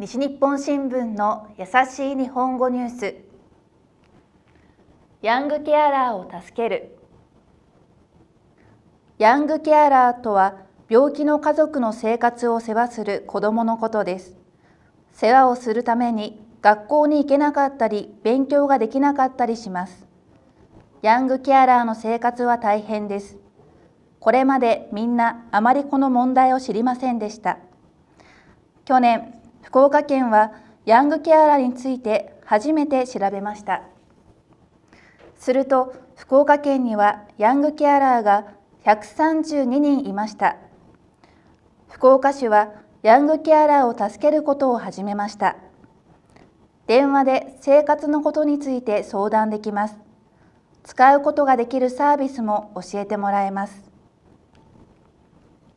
[0.00, 3.16] 西日本新聞の優しい日本語ニュース。
[5.22, 6.96] ヤングケアラーを助ける。
[9.18, 10.54] ヤングケアラーとは
[10.88, 14.36] 病気の家族の生活を世話する子どものことです。
[15.14, 20.06] 世話をするために学校に行けなかったり勉強ができなかったりします。
[21.02, 23.36] ヤングケアラーの生活は大変です。
[24.20, 27.58] これまでみんなあまりこの問題を知りませんでした。
[28.84, 29.34] 去年
[29.68, 30.52] 福岡県は
[30.86, 33.82] ヤングケアラーについて初めて調べました。
[35.36, 38.46] すると福岡県にはヤングケアラーが
[38.86, 40.56] 132人いました。
[41.90, 42.70] 福岡市は
[43.02, 45.56] ヤングケアラーを助けることを始めました。
[46.86, 49.98] 電話で生活のことについて相談できます。
[50.82, 53.84] 使うことができるサービスも教えてもらえます。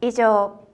[0.00, 0.61] 以上